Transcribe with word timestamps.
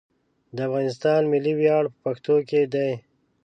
د 0.55 0.57
افغانستان 0.67 1.21
ملي 1.31 1.53
ویاړ 1.55 1.83
په 1.91 1.97
پښتنو 2.03 2.37
کې 2.49 2.61
دی. 2.73 2.91